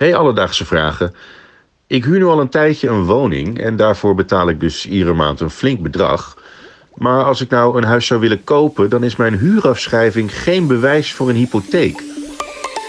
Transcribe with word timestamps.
Hey 0.00 0.14
Alledaagse 0.14 0.64
Vragen. 0.64 1.14
Ik 1.86 2.04
huur 2.04 2.18
nu 2.18 2.24
al 2.24 2.40
een 2.40 2.48
tijdje 2.48 2.88
een 2.88 3.04
woning 3.04 3.58
en 3.58 3.76
daarvoor 3.76 4.14
betaal 4.14 4.48
ik 4.48 4.60
dus 4.60 4.86
iedere 4.86 5.14
maand 5.14 5.40
een 5.40 5.50
flink 5.50 5.80
bedrag. 5.80 6.36
Maar 6.94 7.24
als 7.24 7.40
ik 7.40 7.50
nou 7.50 7.76
een 7.76 7.84
huis 7.84 8.06
zou 8.06 8.20
willen 8.20 8.44
kopen, 8.44 8.90
dan 8.90 9.04
is 9.04 9.16
mijn 9.16 9.38
huurafschrijving 9.38 10.42
geen 10.42 10.66
bewijs 10.66 11.12
voor 11.12 11.28
een 11.28 11.36
hypotheek. 11.36 12.02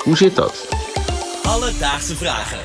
Hoe 0.04 0.18
zit 0.18 0.36
dat? 0.36 0.68
Alledaagse 1.44 2.16
Vragen. 2.16 2.60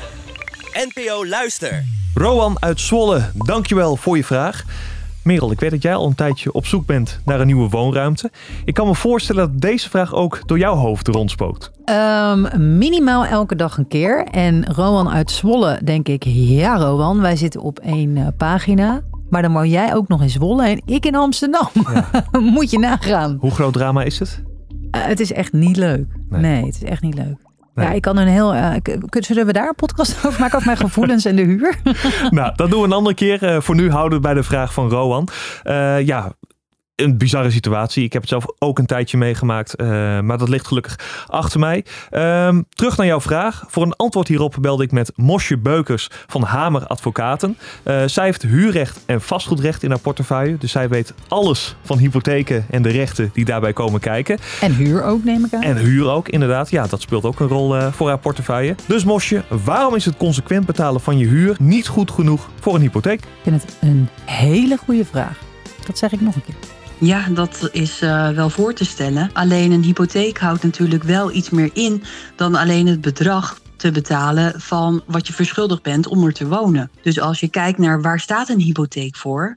NPO 0.73 1.25
Luister. 1.25 1.83
Rowan 2.13 2.57
uit 2.59 2.79
Zwolle, 2.79 3.31
dankjewel 3.33 3.95
voor 3.95 4.17
je 4.17 4.23
vraag. 4.23 4.63
Merel, 5.27 5.51
ik 5.51 5.59
weet 5.59 5.71
dat 5.71 5.81
jij 5.81 5.95
al 5.95 6.05
een 6.05 6.15
tijdje 6.15 6.51
op 6.51 6.65
zoek 6.65 6.85
bent 6.85 7.19
naar 7.25 7.39
een 7.39 7.45
nieuwe 7.45 7.69
woonruimte. 7.69 8.31
Ik 8.65 8.73
kan 8.73 8.87
me 8.87 8.95
voorstellen 8.95 9.51
dat 9.51 9.61
deze 9.61 9.89
vraag 9.89 10.13
ook 10.13 10.41
door 10.45 10.57
jouw 10.57 10.75
hoofd 10.75 11.07
rondspookt. 11.07 11.71
Ehm, 11.85 12.77
minimaal 12.77 13.25
elke 13.25 13.55
dag 13.55 13.77
een 13.77 13.87
keer. 13.87 14.23
En 14.23 14.65
Rowan 14.73 15.09
uit 15.09 15.31
Zwolle, 15.31 15.79
denk 15.83 16.07
ik, 16.07 16.23
ja 16.25 16.77
Rowan, 16.77 17.21
wij 17.21 17.35
zitten 17.35 17.61
op 17.61 17.79
één 17.79 18.17
eh, 18.17 18.27
pagina. 18.37 19.01
Maar 19.29 19.41
dan 19.41 19.53
woon 19.53 19.69
jij 19.69 19.95
ook 19.95 20.07
nog 20.07 20.21
in 20.21 20.29
Zwolle 20.29 20.67
en 20.67 20.81
ik 20.85 21.05
in 21.05 21.15
Amsterdam. 21.15 21.67
Moet 22.53 22.71
je 22.71 22.79
nagaan. 22.79 23.37
Hoe 23.39 23.51
groot 23.51 23.73
drama 23.73 24.03
is 24.03 24.19
het? 24.19 24.43
Eh, 24.91 25.05
het 25.05 25.19
is 25.19 25.31
echt 25.31 25.53
niet 25.53 25.77
leuk. 25.77 26.05
Nee. 26.29 26.41
Nee, 26.41 26.65
het 26.65 26.75
is 26.75 26.83
echt 26.83 27.01
niet 27.01 27.15
leuk. 27.15 27.46
Nee. 27.77 27.87
Ja, 27.87 27.93
ik 27.93 28.01
kan 28.01 28.17
een 28.17 28.27
heel. 28.27 28.53
k- 28.81 29.17
zullen 29.19 29.45
we 29.45 29.53
daar 29.53 29.67
een 29.67 29.75
podcast 29.75 30.15
over 30.25 30.39
maken? 30.39 30.55
Over 30.55 30.65
mijn 30.67 30.77
gevoelens 30.77 31.25
en 31.25 31.35
de 31.35 31.41
huur? 31.41 31.75
nou, 32.29 32.51
dat 32.55 32.69
doen 32.69 32.79
we 32.79 32.85
een 32.85 32.91
andere 32.93 33.15
keer. 33.15 33.43
Eh, 33.43 33.61
voor 33.61 33.75
nu 33.75 33.91
houden 33.91 34.17
we 34.17 34.23
bij 34.23 34.33
de 34.33 34.43
vraag 34.43 34.73
van 34.73 34.89
Rowan. 34.89 35.27
Eh, 35.63 36.05
ja, 36.05 36.31
een 36.97 37.17
bizarre 37.17 37.51
situatie. 37.51 38.03
Ik 38.03 38.13
heb 38.13 38.21
het 38.21 38.31
zelf 38.31 38.45
ook 38.59 38.79
een 38.79 38.85
tijdje 38.85 39.17
meegemaakt, 39.17 39.75
eh, 39.75 39.87
maar 40.19 40.37
dat 40.37 40.49
ligt 40.49 40.67
gelukkig 40.67 41.25
achter 41.27 41.59
mij. 41.59 41.85
Ehm, 42.09 42.61
terug 42.69 42.97
naar 42.97 43.05
jouw 43.05 43.21
vraag. 43.21 43.63
Voor 43.67 43.83
een 43.83 43.95
antwoord 43.95 44.27
hierop 44.27 44.55
belde 44.61 44.83
ik 44.83 44.91
met 44.91 45.11
Mosje 45.15 45.57
Beukers 45.57 46.09
van 46.27 46.43
Hamer 46.43 46.87
Advocaten. 46.87 47.57
Eh, 47.83 48.03
zij 48.05 48.25
heeft 48.25 48.41
huurrecht 48.41 48.99
en 49.05 49.21
vastgoedrecht 49.21 49.83
in 49.83 49.89
haar 49.89 49.99
portefeuille. 49.99 50.57
Dus 50.57 50.71
zij 50.71 50.89
weet 50.89 51.13
alles 51.27 51.75
van 51.81 51.97
hypotheken 51.97 52.65
en 52.69 52.81
de 52.81 52.89
rechten 52.89 53.29
die 53.33 53.45
daarbij 53.45 53.73
komen 53.73 53.99
kijken. 53.99 54.37
En 54.61 54.75
huur 54.75 55.03
ook, 55.03 55.23
neem 55.23 55.45
ik 55.45 55.53
aan. 55.53 55.61
En 55.61 55.77
huur 55.77 56.09
ook, 56.09 56.29
inderdaad. 56.29 56.69
Ja, 56.69 56.87
dat 56.87 57.01
speelt 57.01 57.25
ook 57.25 57.39
een 57.39 57.47
rol 57.47 57.75
eh, 57.75 57.91
voor 57.91 58.07
haar 58.07 58.19
portefeuille. 58.19 58.75
Dus 58.85 59.03
Mosje, 59.03 59.43
waarom 59.63 59.95
is 59.95 60.05
het 60.05 60.17
consequent 60.17 60.65
betalen 60.65 61.01
van 61.01 61.17
je 61.17 61.25
huur 61.25 61.55
niet 61.59 61.87
goed 61.87 62.11
genoeg 62.11 62.49
voor 62.59 62.75
een 62.75 62.81
hypotheek? 62.81 63.19
Ik 63.19 63.27
vind 63.43 63.61
het 63.61 63.77
een 63.81 64.09
hele 64.25 64.77
goede 64.77 65.05
vraag. 65.05 65.37
Dat 65.85 65.97
zeg 65.97 66.11
ik 66.11 66.21
nog 66.21 66.35
een 66.35 66.43
keer. 66.43 66.76
Ja, 66.99 67.29
dat 67.29 67.69
is 67.71 68.01
eh, 68.01 68.29
wel 68.29 68.49
voor 68.49 68.73
te 68.73 68.85
stellen. 68.85 69.29
Alleen 69.33 69.71
een 69.71 69.83
hypotheek 69.83 70.37
houdt 70.37 70.63
natuurlijk 70.63 71.03
wel 71.03 71.31
iets 71.31 71.49
meer 71.49 71.69
in 71.73 72.03
dan 72.35 72.55
alleen 72.55 72.87
het 72.87 73.01
bedrag 73.01 73.59
te 73.75 73.91
betalen 73.91 74.61
van 74.61 75.03
wat 75.05 75.27
je 75.27 75.33
verschuldigd 75.33 75.81
bent 75.81 76.07
om 76.07 76.25
er 76.25 76.33
te 76.33 76.47
wonen. 76.47 76.91
Dus 77.01 77.19
als 77.19 77.39
je 77.39 77.47
kijkt 77.47 77.77
naar 77.77 78.01
waar 78.01 78.19
staat 78.19 78.49
een 78.49 78.59
hypotheek 78.59 79.15
voor? 79.15 79.55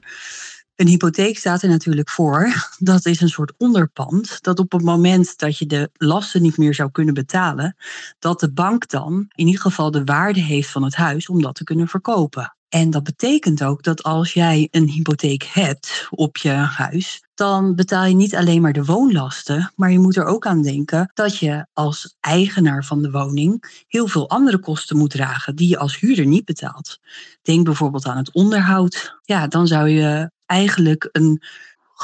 Een 0.75 0.87
hypotheek 0.87 1.37
staat 1.37 1.61
er 1.61 1.69
natuurlijk 1.69 2.09
voor. 2.09 2.53
Dat 2.79 3.05
is 3.05 3.21
een 3.21 3.29
soort 3.29 3.53
onderpand. 3.57 4.43
Dat 4.43 4.59
op 4.59 4.71
het 4.71 4.81
moment 4.83 5.37
dat 5.37 5.57
je 5.57 5.65
de 5.65 5.89
lasten 5.93 6.41
niet 6.41 6.57
meer 6.57 6.73
zou 6.73 6.91
kunnen 6.91 7.13
betalen, 7.13 7.75
dat 8.19 8.39
de 8.39 8.51
bank 8.51 8.89
dan 8.89 9.25
in 9.35 9.45
ieder 9.45 9.61
geval 9.61 9.91
de 9.91 10.03
waarde 10.03 10.41
heeft 10.41 10.69
van 10.69 10.83
het 10.83 10.95
huis 10.95 11.29
om 11.29 11.41
dat 11.41 11.55
te 11.55 11.63
kunnen 11.63 11.87
verkopen. 11.87 12.55
En 12.71 12.89
dat 12.89 13.03
betekent 13.03 13.63
ook 13.63 13.83
dat 13.83 14.03
als 14.03 14.33
jij 14.33 14.67
een 14.71 14.87
hypotheek 14.87 15.43
hebt 15.43 16.07
op 16.09 16.37
je 16.37 16.49
huis, 16.49 17.23
dan 17.33 17.75
betaal 17.75 18.05
je 18.05 18.15
niet 18.15 18.35
alleen 18.35 18.61
maar 18.61 18.73
de 18.73 18.85
woonlasten, 18.85 19.71
maar 19.75 19.91
je 19.91 19.99
moet 19.99 20.15
er 20.15 20.25
ook 20.25 20.45
aan 20.45 20.61
denken 20.61 21.11
dat 21.13 21.37
je 21.37 21.65
als 21.73 22.15
eigenaar 22.19 22.85
van 22.85 23.01
de 23.01 23.11
woning 23.11 23.83
heel 23.87 24.07
veel 24.07 24.29
andere 24.29 24.59
kosten 24.59 24.97
moet 24.97 25.09
dragen 25.09 25.55
die 25.55 25.67
je 25.67 25.77
als 25.77 25.99
huurder 25.99 26.25
niet 26.25 26.45
betaalt. 26.45 26.99
Denk 27.41 27.65
bijvoorbeeld 27.65 28.05
aan 28.05 28.17
het 28.17 28.33
onderhoud. 28.33 29.19
Ja, 29.23 29.47
dan 29.47 29.67
zou 29.67 29.89
je 29.89 30.31
eigenlijk 30.45 31.09
een 31.11 31.41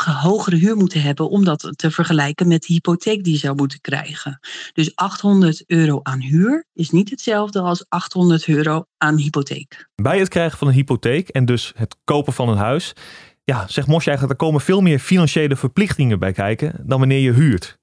hogere 0.06 0.56
huur 0.56 0.76
moeten 0.76 1.02
hebben 1.02 1.30
om 1.30 1.44
dat 1.44 1.72
te 1.76 1.92
vergelijken 1.92 2.48
met 2.48 2.62
de 2.62 2.74
hypotheek 2.74 3.24
die 3.24 3.34
je 3.34 3.40
zou 3.40 3.56
moeten 3.56 3.82
krijgen. 3.82 4.40
Dus 4.74 4.96
800 4.96 5.64
euro 5.68 6.00
aan 6.04 6.22
huur 6.22 6.66
is 6.74 6.90
niet 6.90 7.10
hetzelfde 7.10 7.60
als 7.60 7.86
800 7.90 8.48
euro 8.48 8.86
aan 8.98 9.18
hypotheek. 9.18 9.88
Bij 9.96 10.20
het 10.20 10.28
krijgen 10.28 10.58
van 10.58 10.68
een 10.68 10.74
hypotheek 10.74 11.28
en 11.28 11.46
dus 11.46 11.72
het 11.76 11.96
kopen 12.04 12.34
van 12.34 12.50
een 12.50 12.58
huis, 12.58 12.94
ja, 13.44 13.68
zegt 13.68 13.88
Mosje 13.88 14.10
eigenlijk, 14.10 14.40
er 14.40 14.46
komen 14.48 14.62
veel 14.62 14.82
meer 14.82 15.00
financiële 15.00 15.56
verplichtingen 15.56 16.20
bij 16.20 16.32
kijken 16.32 16.74
dan 16.84 17.00
wanneer 17.00 17.20
je 17.20 17.34
huurt. 17.34 17.78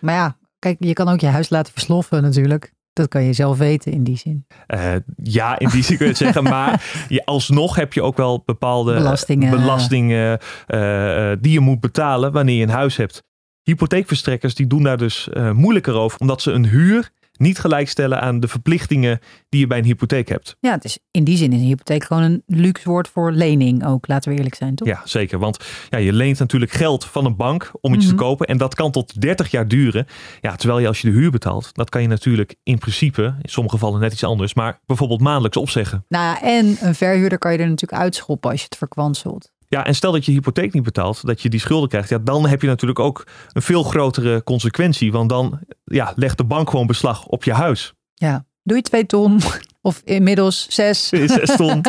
Maar 0.00 0.14
ja, 0.14 0.36
kijk, 0.58 0.76
je 0.78 0.92
kan 0.92 1.08
ook 1.08 1.20
je 1.20 1.26
huis 1.26 1.48
laten 1.50 1.72
versloffen 1.72 2.22
natuurlijk. 2.22 2.73
Dat 2.94 3.08
kan 3.08 3.24
je 3.24 3.32
zelf 3.32 3.58
weten 3.58 3.92
in 3.92 4.04
die 4.04 4.16
zin. 4.16 4.46
Eh, 4.66 4.94
ja, 5.22 5.58
in 5.58 5.68
die 5.68 5.82
zin 5.82 5.96
kun 5.96 6.06
je 6.06 6.12
het 6.12 6.20
zeggen, 6.20 6.42
maar 6.42 6.84
je, 7.08 7.24
alsnog 7.24 7.76
heb 7.76 7.92
je 7.92 8.02
ook 8.02 8.16
wel 8.16 8.42
bepaalde 8.46 8.94
Belastingen. 8.94 9.50
belastingen 9.50 10.40
eh, 10.66 11.30
eh, 11.30 11.38
die 11.40 11.52
je 11.52 11.60
moet 11.60 11.80
betalen 11.80 12.32
wanneer 12.32 12.56
je 12.56 12.62
een 12.62 12.68
huis 12.68 12.96
hebt. 12.96 13.22
Hypotheekverstrekkers 13.62 14.54
die 14.54 14.66
doen 14.66 14.82
daar 14.82 14.96
dus 14.96 15.28
eh, 15.28 15.50
moeilijker 15.50 15.94
over, 15.94 16.20
omdat 16.20 16.42
ze 16.42 16.52
een 16.52 16.66
huur 16.66 17.10
niet 17.38 17.58
gelijkstellen 17.58 18.20
aan 18.20 18.40
de 18.40 18.48
verplichtingen 18.48 19.18
die 19.48 19.60
je 19.60 19.66
bij 19.66 19.78
een 19.78 19.84
hypotheek 19.84 20.28
hebt. 20.28 20.56
Ja, 20.60 20.70
het 20.72 20.84
is 20.84 20.98
in 21.10 21.24
die 21.24 21.36
zin 21.36 21.52
is 21.52 21.60
een 21.60 21.66
hypotheek 21.66 22.04
gewoon 22.04 22.22
een 22.22 22.42
luxe 22.46 22.88
woord 22.88 23.08
voor 23.08 23.32
lening 23.32 23.86
ook. 23.86 24.08
Laten 24.08 24.30
we 24.30 24.36
eerlijk 24.36 24.54
zijn, 24.54 24.74
toch? 24.74 24.88
Ja, 24.88 25.00
zeker. 25.04 25.38
Want 25.38 25.64
ja, 25.90 25.98
je 25.98 26.12
leent 26.12 26.38
natuurlijk 26.38 26.72
geld 26.72 27.04
van 27.04 27.24
een 27.24 27.36
bank 27.36 27.72
om 27.80 27.94
iets 27.94 28.04
Mhm. 28.06 28.14
te 28.16 28.22
kopen. 28.22 28.46
En 28.46 28.56
dat 28.58 28.74
kan 28.74 28.90
tot 28.90 29.20
30 29.20 29.50
jaar 29.50 29.68
duren. 29.68 30.06
Ja, 30.40 30.56
terwijl 30.56 30.80
je 30.80 30.86
als 30.86 31.00
je 31.00 31.08
de 31.10 31.14
huur 31.18 31.30
betaalt, 31.30 31.70
dat 31.74 31.90
kan 31.90 32.02
je 32.02 32.08
natuurlijk 32.08 32.54
in 32.62 32.78
principe, 32.78 33.22
in 33.22 33.48
sommige 33.50 33.76
gevallen 33.76 34.00
net 34.00 34.12
iets 34.12 34.24
anders, 34.24 34.54
maar 34.54 34.80
bijvoorbeeld 34.86 35.20
maandelijks 35.20 35.56
opzeggen. 35.56 36.04
Nou, 36.08 36.24
ja, 36.24 36.42
en 36.42 36.76
een 36.80 36.94
verhuurder 36.94 37.38
kan 37.38 37.52
je 37.52 37.58
er 37.58 37.68
natuurlijk 37.68 38.02
uitschoppen 38.02 38.50
als 38.50 38.58
je 38.60 38.66
het 38.68 38.76
verkwanselt. 38.78 39.52
Ja, 39.74 39.86
en 39.86 39.94
stel 39.94 40.12
dat 40.12 40.24
je 40.24 40.32
hypotheek 40.32 40.72
niet 40.72 40.82
betaalt, 40.82 41.26
dat 41.26 41.42
je 41.42 41.48
die 41.48 41.60
schulden 41.60 41.88
krijgt. 41.88 42.08
Ja, 42.08 42.18
dan 42.18 42.46
heb 42.46 42.60
je 42.60 42.66
natuurlijk 42.66 42.98
ook 42.98 43.26
een 43.52 43.62
veel 43.62 43.82
grotere 43.82 44.42
consequentie. 44.42 45.12
Want 45.12 45.28
dan 45.28 45.58
ja, 45.84 46.12
legt 46.16 46.36
de 46.36 46.44
bank 46.44 46.70
gewoon 46.70 46.86
beslag 46.86 47.26
op 47.26 47.44
je 47.44 47.52
huis. 47.52 47.92
Ja, 48.14 48.44
doe 48.62 48.76
je 48.76 48.82
twee 48.82 49.06
ton 49.06 49.40
of 49.80 50.00
inmiddels 50.04 50.66
zes. 50.68 51.08
Zes 51.36 51.56
ton. 51.56 51.80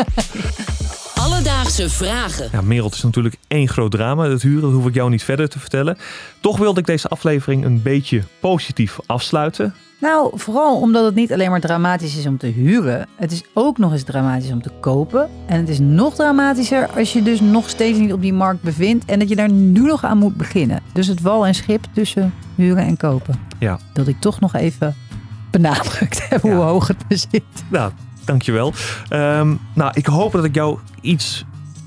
Alledaagse 1.26 1.90
Vragen. 1.90 2.50
Ja, 2.52 2.62
Merel, 2.62 2.90
is 2.90 3.04
natuurlijk 3.04 3.36
één 3.48 3.68
groot 3.68 3.92
drama. 3.92 4.30
Het 4.30 4.42
huren 4.42 4.62
dat 4.62 4.72
hoef 4.72 4.88
ik 4.88 4.94
jou 4.94 5.10
niet 5.10 5.24
verder 5.24 5.50
te 5.50 5.60
vertellen. 5.60 5.98
Toch 6.42 6.58
wilde 6.58 6.80
ik 6.80 6.86
deze 6.86 7.08
aflevering 7.08 7.66
een 7.66 7.82
beetje 7.82 8.24
positief 8.40 8.98
afsluiten. 9.06 9.74
Nou, 10.06 10.32
vooral 10.34 10.80
omdat 10.80 11.06
het 11.06 11.16
niet 11.16 11.34
alleen 11.34 11.50
maar 11.50 11.60
dramatisch 11.60 12.18
is 12.18 12.26
om 12.26 12.38
te 12.38 12.48
huren. 12.48 13.08
Het 13.16 13.32
is 13.32 13.44
ook 13.54 13.78
nog 13.78 13.92
eens 13.92 14.04
dramatisch 14.04 14.52
om 14.52 14.62
te 14.62 14.70
kopen. 14.80 15.30
En 15.46 15.60
het 15.60 15.70
is 15.70 15.80
nog 15.80 16.16
dramatischer 16.16 16.90
als 16.90 17.14
je 17.14 17.24
dus 17.24 17.42
nog 17.42 17.70
steeds 17.70 18.00
niet 18.00 18.14
op 18.14 18.22
die 18.22 18.34
markt 18.34 18.62
bevindt. 18.62 19.06
En 19.06 19.20
dat 19.20 19.30
je 19.30 19.36
daar 19.36 19.52
nu 19.52 19.82
nog 19.82 20.04
aan 20.04 20.18
moet 20.18 20.36
beginnen. 20.36 20.82
Dus 20.94 21.08
het 21.08 21.22
wal 21.22 21.46
en 21.46 21.56
schip 21.56 21.86
tussen 21.94 22.34
huren 22.56 22.84
en 22.84 22.98
kopen. 22.98 23.40
Ja. 23.60 23.80
Dat 23.94 24.08
ik 24.08 24.20
toch 24.20 24.40
nog 24.40 24.54
even 24.54 24.96
benadrukt 25.52 26.30
heb 26.30 26.42
hoe 26.42 26.54
hoog 26.54 26.88
het 26.88 27.10
me 27.10 27.16
zit. 27.16 27.44
Nou, 27.70 27.92
dankjewel. 28.26 28.74
Ehm 29.10 29.56
nou, 29.74 29.92
ik 29.94 30.06
hoop 30.06 30.32
dat 30.32 30.44
ik 30.44 30.56
jou 30.56 30.80
iets 31.02 31.46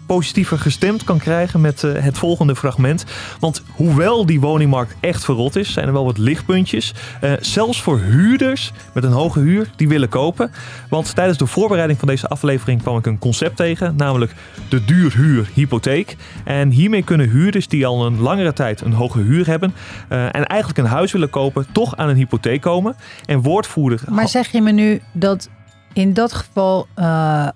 positiever 0.08 0.58
gestemd 0.58 1.04
kan 1.04 1.18
krijgen 1.18 1.60
met 1.60 1.84
eh, 1.84 1.92
het 2.02 2.18
volgende 2.18 2.56
fragment. 2.56 3.04
Want 3.40 3.62
hoewel 3.72 4.26
die 4.26 4.40
woningmarkt 4.40 4.94
echt 5.00 5.24
verrot 5.24 5.56
is, 5.56 5.72
zijn 5.72 5.86
er 5.86 5.92
wel 5.92 6.04
wat 6.04 6.18
lichtpuntjes. 6.18 6.94
Eh, 7.20 7.32
zelfs 7.40 7.82
voor 7.82 7.98
huurders 7.98 8.72
met 8.94 9.04
een 9.04 9.12
hoge 9.12 9.40
huur 9.40 9.70
die 9.76 9.88
willen 9.88 10.08
kopen. 10.08 10.50
Want 10.88 11.14
tijdens 11.14 11.38
de 11.38 11.46
voorbereiding 11.46 11.98
van 11.98 12.08
deze 12.08 12.28
aflevering 12.28 12.82
kwam 12.82 12.96
ik 12.96 13.06
een 13.06 13.18
concept 13.18 13.56
tegen, 13.56 13.96
namelijk 13.96 14.34
de 14.68 14.84
duurhuur 14.84 15.50
hypotheek. 15.54 16.16
En 16.44 16.70
hiermee 16.70 17.02
kunnen 17.02 17.30
huurders 17.30 17.68
die 17.68 17.86
al 17.86 18.06
een 18.06 18.20
langere 18.20 18.52
tijd 18.52 18.80
een 18.80 18.92
hoge 18.92 19.20
huur 19.20 19.46
hebben 19.46 19.74
eh, 20.08 20.24
en 20.24 20.46
eigenlijk 20.46 20.78
een 20.78 20.94
huis 20.94 21.12
willen 21.12 21.30
kopen, 21.30 21.66
toch 21.72 21.96
aan 21.96 22.08
een 22.08 22.16
hypotheek 22.16 22.60
komen. 22.60 22.96
En 23.26 23.42
woordvoerder 23.42 24.00
Maar 24.08 24.28
zeg 24.28 24.48
je 24.48 24.62
me 24.62 24.70
nu 24.70 25.00
dat 25.12 25.48
in 25.92 26.12
dat 26.12 26.32
geval, 26.32 26.86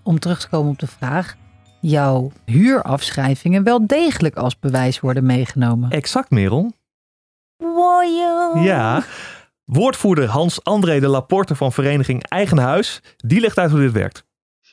om 0.03 0.19
terug 0.19 0.41
te 0.41 0.49
komen 0.49 0.71
op 0.71 0.79
de 0.79 0.87
vraag, 0.87 1.37
jouw 1.83 2.33
huurafschrijvingen 2.45 3.63
wel 3.63 3.87
degelijk 3.87 4.37
als 4.37 4.59
bewijs 4.59 5.01
worden 5.01 5.27
meegenomen? 5.27 5.91
Exact, 5.91 6.31
Merel. 6.31 6.73
Ja. 8.65 9.05
Woordvoerder 9.65 10.29
Hans-André 10.29 11.01
de 11.01 11.09
Laporte 11.09 11.55
van 11.55 11.73
vereniging 11.73 12.23
Eigen 12.29 12.59
Huis, 12.59 13.01
die 13.17 13.41
legt 13.41 13.59
uit 13.59 13.71
hoe 13.71 13.81
dit 13.81 13.93
werkt. 13.93 14.25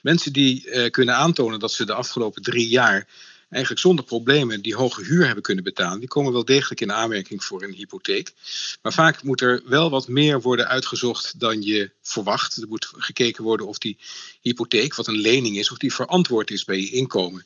Mensen 0.02 0.34
die 0.34 0.70
eh, 0.70 0.90
kunnen 0.90 1.16
aantonen 1.16 1.60
dat 1.60 1.72
ze 1.72 1.86
de 1.86 1.94
afgelopen 1.94 2.42
drie 2.42 2.68
jaar 2.68 3.08
eigenlijk 3.50 3.82
zonder 3.82 4.06
problemen 4.06 4.62
die 4.62 4.76
hoge 4.76 5.04
huur 5.04 5.26
hebben 5.26 5.44
kunnen 5.44 5.64
betalen, 5.64 6.00
die 6.00 6.08
komen 6.08 6.34
wel 6.34 6.46
degelijk 6.46 6.82
in 6.82 6.92
aanmerking 6.92 7.44
voor 7.44 7.64
een 7.64 7.74
hypotheek. 7.74 8.34
Maar 8.82 8.94
vaak 8.94 9.24
moet 9.24 9.42
er 9.42 9.62
wel 9.66 9.90
wat 9.90 10.08
meer 10.08 10.42
worden 10.42 10.68
uitgezocht 10.68 11.40
dan 11.40 11.62
je 11.62 11.92
verwacht. 12.02 12.56
Er 12.56 12.68
moet 12.68 12.92
gekeken 12.98 13.44
worden 13.44 13.68
of 13.68 13.78
die 13.78 13.98
hypotheek, 14.42 14.96
wat 14.96 15.08
een 15.08 15.22
lening 15.22 15.58
is, 15.58 15.72
of 15.72 15.78
die 15.78 15.94
verantwoord 15.94 16.52
is 16.52 16.66
bij 16.66 16.80
je 16.80 16.90
inkomen. 16.90 17.46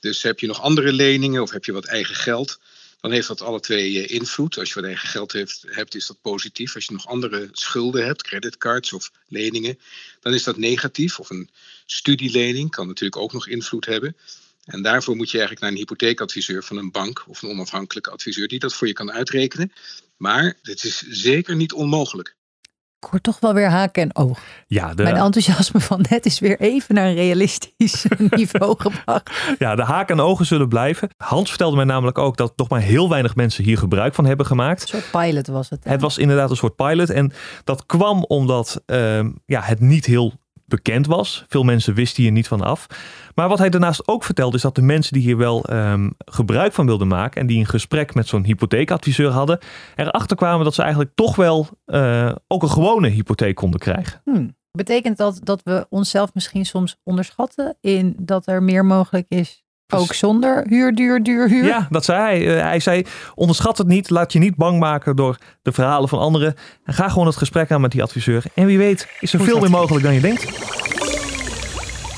Dus 0.00 0.22
heb 0.22 0.40
je 0.40 0.46
nog 0.46 0.60
andere 0.60 0.92
leningen 0.92 1.42
of 1.42 1.50
heb 1.50 1.64
je 1.64 1.72
wat 1.72 1.84
eigen 1.84 2.14
geld, 2.14 2.58
dan 3.00 3.10
heeft 3.10 3.28
dat 3.28 3.42
alle 3.42 3.60
twee 3.60 4.06
eh, 4.06 4.14
invloed. 4.14 4.58
Als 4.58 4.68
je 4.68 4.74
wat 4.74 4.84
eigen 4.84 5.08
geld 5.08 5.32
hebt, 5.66 5.94
is 5.94 6.06
dat 6.06 6.20
positief. 6.22 6.74
Als 6.74 6.84
je 6.84 6.92
nog 6.92 7.06
andere 7.06 7.48
schulden 7.52 8.04
hebt, 8.04 8.22
creditcards 8.22 8.92
of 8.92 9.10
leningen, 9.28 9.78
dan 10.20 10.34
is 10.34 10.42
dat 10.42 10.56
negatief. 10.56 11.18
Of 11.18 11.30
een 11.30 11.50
studielening 11.86 12.70
kan 12.70 12.86
natuurlijk 12.86 13.22
ook 13.22 13.32
nog 13.32 13.48
invloed 13.48 13.86
hebben. 13.86 14.16
En 14.64 14.82
daarvoor 14.82 15.16
moet 15.16 15.30
je 15.30 15.38
eigenlijk 15.38 15.60
naar 15.60 15.70
een 15.70 15.86
hypotheekadviseur 15.86 16.62
van 16.62 16.76
een 16.76 16.90
bank 16.90 17.24
of 17.28 17.42
een 17.42 17.48
onafhankelijke 17.48 18.10
adviseur 18.10 18.48
die 18.48 18.58
dat 18.58 18.74
voor 18.74 18.86
je 18.86 18.92
kan 18.92 19.12
uitrekenen. 19.12 19.72
Maar 20.16 20.56
het 20.62 20.84
is 20.84 20.98
zeker 21.08 21.56
niet 21.56 21.72
onmogelijk. 21.72 22.38
Ik 23.02 23.08
hoor 23.10 23.20
toch 23.20 23.40
wel 23.40 23.54
weer 23.54 23.70
haken 23.70 24.02
en 24.02 24.16
oog. 24.16 24.40
Ja, 24.66 24.94
de, 24.94 25.02
Mijn 25.02 25.16
enthousiasme 25.16 25.80
van 25.80 26.04
net 26.10 26.26
is 26.26 26.38
weer 26.38 26.60
even 26.60 26.94
naar 26.94 27.06
een 27.06 27.14
realistisch 27.14 28.06
niveau 28.30 28.74
gebracht. 28.78 29.30
ja, 29.58 29.74
de 29.74 29.82
haken 29.82 30.18
en 30.18 30.24
ogen 30.24 30.46
zullen 30.46 30.68
blijven. 30.68 31.10
Hans 31.16 31.48
vertelde 31.48 31.76
mij 31.76 31.84
namelijk 31.84 32.18
ook 32.18 32.36
dat 32.36 32.52
nog 32.56 32.68
maar 32.68 32.80
heel 32.80 33.08
weinig 33.08 33.34
mensen 33.34 33.64
hier 33.64 33.78
gebruik 33.78 34.14
van 34.14 34.24
hebben 34.24 34.46
gemaakt. 34.46 34.82
Een 34.82 34.88
soort 34.88 35.10
pilot 35.10 35.46
was 35.46 35.70
het. 35.70 35.84
hè? 35.84 35.90
Het 35.90 36.00
was 36.00 36.18
inderdaad 36.18 36.50
een 36.50 36.56
soort 36.56 36.76
pilot. 36.76 37.10
En 37.10 37.32
dat 37.64 37.86
kwam 37.86 38.24
omdat 38.24 38.82
ehm, 38.86 39.30
ja, 39.46 39.60
het 39.60 39.80
niet 39.80 40.06
heel 40.06 40.39
bekend 40.70 41.06
was. 41.06 41.44
Veel 41.48 41.62
mensen 41.62 41.94
wisten 41.94 42.22
hier 42.22 42.32
niet 42.32 42.48
van 42.48 42.60
af. 42.60 42.86
Maar 43.34 43.48
wat 43.48 43.58
hij 43.58 43.70
daarnaast 43.70 44.08
ook 44.08 44.24
vertelde 44.24 44.56
is 44.56 44.62
dat 44.62 44.74
de 44.74 44.82
mensen 44.82 45.12
die 45.12 45.22
hier 45.22 45.36
wel 45.36 45.64
ehm, 45.64 46.10
gebruik 46.18 46.72
van 46.72 46.86
wilden 46.86 47.08
maken 47.08 47.40
en 47.40 47.46
die 47.46 47.58
een 47.58 47.66
gesprek 47.66 48.14
met 48.14 48.28
zo'n 48.28 48.44
hypotheekadviseur 48.44 49.30
hadden, 49.30 49.58
erachter 49.96 50.36
kwamen 50.36 50.64
dat 50.64 50.74
ze 50.74 50.82
eigenlijk 50.82 51.12
toch 51.14 51.36
wel 51.36 51.66
eh, 51.84 52.32
ook 52.46 52.62
een 52.62 52.70
gewone 52.70 53.08
hypotheek 53.08 53.54
konden 53.54 53.80
krijgen. 53.80 54.20
Hmm. 54.24 54.58
Betekent 54.72 55.16
dat 55.16 55.40
dat 55.42 55.60
we 55.64 55.86
onszelf 55.88 56.34
misschien 56.34 56.66
soms 56.66 56.96
onderschatten 57.02 57.76
in 57.80 58.16
dat 58.18 58.46
er 58.46 58.62
meer 58.62 58.84
mogelijk 58.84 59.26
is? 59.28 59.64
Ook 59.90 60.08
Dus- 60.08 60.18
zonder 60.18 60.64
huur, 60.68 60.94
duur, 60.94 61.22
duur, 61.22 61.48
huur? 61.48 61.64
Ja, 61.64 61.86
dat 61.90 62.04
zei 62.04 62.20
hij. 62.20 62.56
Eh, 62.56 62.62
hij 62.62 62.80
zei, 62.80 63.04
onderschat 63.34 63.78
het 63.78 63.86
niet, 63.86 64.10
laat 64.10 64.32
je 64.32 64.38
niet 64.38 64.56
bang 64.56 64.78
maken 64.78 65.16
door 65.16 65.38
de 65.62 65.72
verhalen 65.72 66.08
van 66.08 66.18
anderen. 66.18 66.54
En 66.84 66.94
ga 66.94 67.08
gewoon 67.08 67.26
het 67.26 67.36
gesprek 67.36 67.70
aan 67.70 67.80
met 67.80 67.90
die 67.92 68.02
adviseur. 68.02 68.42
En 68.54 68.66
wie 68.66 68.78
weet 68.78 69.08
is 69.20 69.32
er 69.32 69.38
Goed 69.38 69.48
veel 69.48 69.60
meer 69.60 69.70
mogelijk 69.70 70.04
dan 70.04 70.14
je 70.14 70.20
denkt. 70.20 70.44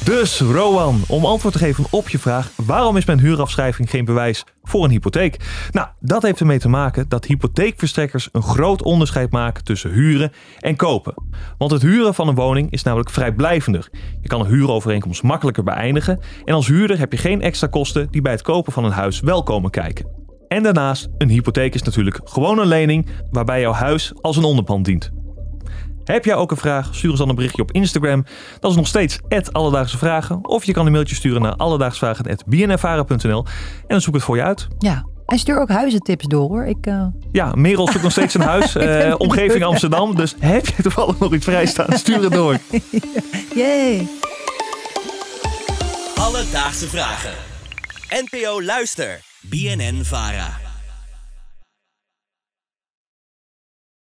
Dus 0.04 0.40
Rowan, 0.40 1.02
om 1.08 1.24
antwoord 1.24 1.54
te 1.54 1.60
geven 1.60 1.84
op 1.90 2.08
je 2.08 2.18
vraag, 2.18 2.50
waarom 2.56 2.96
is 2.96 3.04
mijn 3.04 3.20
huurafschrijving 3.20 3.90
geen 3.90 4.04
bewijs 4.04 4.44
voor 4.62 4.84
een 4.84 4.90
hypotheek? 4.90 5.36
Nou, 5.70 5.88
dat 6.00 6.22
heeft 6.22 6.40
ermee 6.40 6.58
te 6.58 6.68
maken 6.68 7.08
dat 7.08 7.24
hypotheekverstrekkers 7.24 8.28
een 8.32 8.42
groot 8.42 8.82
onderscheid 8.82 9.30
maken 9.30 9.64
tussen 9.64 9.90
huren 9.90 10.32
en 10.58 10.76
kopen. 10.76 11.14
Want 11.58 11.70
het 11.70 11.82
huren 11.82 12.14
van 12.14 12.28
een 12.28 12.34
woning 12.34 12.70
is 12.70 12.82
namelijk 12.82 13.10
vrijblijvender. 13.10 13.88
Je 14.20 14.28
kan 14.28 14.40
een 14.40 14.46
huurovereenkomst 14.46 15.22
makkelijker 15.22 15.64
beëindigen 15.64 16.20
en 16.44 16.54
als 16.54 16.66
huurder 16.66 16.98
heb 16.98 17.12
je 17.12 17.18
geen 17.18 17.42
extra 17.42 17.66
kosten 17.66 18.08
die 18.10 18.22
bij 18.22 18.32
het 18.32 18.42
kopen 18.42 18.72
van 18.72 18.84
een 18.84 18.92
huis 18.92 19.20
wel 19.20 19.42
komen 19.42 19.70
kijken. 19.70 20.06
En 20.48 20.62
daarnaast, 20.62 21.08
een 21.18 21.28
hypotheek 21.28 21.74
is 21.74 21.82
natuurlijk 21.82 22.20
gewoon 22.24 22.58
een 22.58 22.66
lening 22.66 23.06
waarbij 23.30 23.60
jouw 23.60 23.72
huis 23.72 24.12
als 24.20 24.36
een 24.36 24.44
onderpand 24.44 24.84
dient. 24.84 25.21
Heb 26.04 26.24
jij 26.24 26.34
ook 26.34 26.50
een 26.50 26.56
vraag? 26.56 26.94
Stuur 26.94 27.10
ons 27.10 27.18
dan 27.18 27.28
een 27.28 27.34
berichtje 27.34 27.62
op 27.62 27.72
Instagram. 27.72 28.24
Dat 28.60 28.70
is 28.70 28.76
nog 28.76 28.86
steeds 28.86 29.18
Alledaagse 29.52 29.98
Vragen. 29.98 30.44
Of 30.48 30.64
je 30.64 30.72
kan 30.72 30.86
een 30.86 30.92
mailtje 30.92 31.14
sturen 31.14 31.42
naar 31.42 31.56
alledaagsvragen.bnnvara.nl 31.56 33.44
en 33.80 33.86
dan 33.86 34.00
zoek 34.00 34.08
ik 34.08 34.14
het 34.14 34.22
voor 34.22 34.36
je 34.36 34.42
uit. 34.42 34.68
Ja. 34.78 35.10
En 35.26 35.38
stuur 35.38 35.60
ook 35.60 35.68
huizentips 35.68 36.26
door 36.26 36.48
hoor. 36.48 36.64
Ik, 36.64 36.86
eh, 36.86 37.06
Ja, 37.32 37.52
Merel 37.54 37.88
zoekt 37.88 38.02
nog 38.02 38.12
steeds 38.12 38.34
een 38.34 38.40
huis. 38.40 38.74
eh, 38.76 39.14
omgeving 39.18 39.64
Amsterdam. 39.64 40.14
Dus 40.14 40.34
heb 40.38 40.66
je 40.66 40.82
toevallig 40.82 41.18
nog 41.18 41.34
iets 41.34 41.44
vrijstaan? 41.44 41.98
Stuur 41.98 42.22
het 42.22 42.32
door. 42.32 42.58
Yay. 43.54 44.06
Alledaagse 46.14 46.88
vragen. 46.88 47.32
NPO 48.08 48.62
Luister. 48.62 49.20
BNN 49.40 50.00
Vara. 50.04 50.61